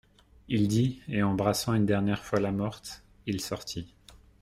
[0.47, 3.93] Il dit, et, embrassant une dernière fois la morte, il sortit.